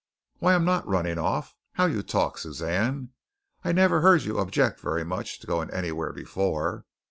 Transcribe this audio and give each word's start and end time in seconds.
"Why, 0.39 0.55
I'm 0.55 0.65
not 0.65 0.87
running 0.87 1.17
how 1.17 1.85
you 1.85 2.01
talk, 2.01 2.39
Suzanne! 2.39 3.09
I 3.63 3.71
never 3.71 4.01
heard 4.01 4.23
you 4.23 4.39
object 4.39 4.79
very 4.79 5.03
much 5.03 5.39
to 5.41 5.45
going 5.45 5.69
anywhere 5.69 6.11
before. 6.11 6.85